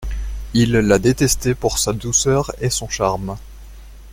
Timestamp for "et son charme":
2.59-3.37